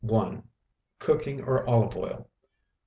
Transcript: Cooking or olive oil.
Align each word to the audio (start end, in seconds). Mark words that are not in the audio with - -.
Cooking 0.97 1.43
or 1.43 1.63
olive 1.69 1.95
oil. 1.95 2.27